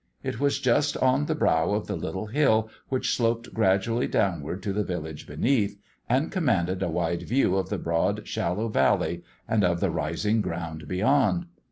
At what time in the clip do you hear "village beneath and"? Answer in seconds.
4.83-6.31